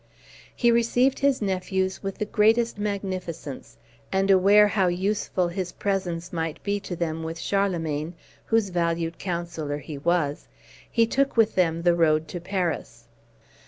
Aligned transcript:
He 0.55 0.71
received 0.71 1.19
his 1.19 1.43
nephews 1.43 2.01
with 2.01 2.17
the 2.17 2.25
greatest 2.25 2.79
magnificence; 2.79 3.77
and, 4.11 4.31
aware 4.31 4.67
how 4.69 4.87
useful 4.87 5.47
his 5.49 5.71
presence 5.73 6.33
might 6.33 6.57
be 6.63 6.79
to 6.79 6.95
them 6.95 7.21
with 7.21 7.37
Charlemagne, 7.37 8.15
whose 8.45 8.69
valued 8.69 9.19
counsellor 9.19 9.77
he 9.77 9.99
was, 9.99 10.47
he 10.91 11.05
took 11.05 11.37
with 11.37 11.53
them 11.53 11.83
the 11.83 11.93
road 11.93 12.27
to 12.29 12.39
Paris. 12.41 13.03